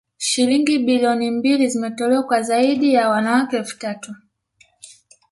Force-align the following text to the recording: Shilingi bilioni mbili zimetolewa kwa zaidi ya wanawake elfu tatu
Shilingi 0.17 0.79
bilioni 0.79 1.31
mbili 1.31 1.67
zimetolewa 1.69 2.23
kwa 2.23 2.41
zaidi 2.41 2.93
ya 2.93 3.09
wanawake 3.09 3.57
elfu 3.57 3.77
tatu 3.79 4.15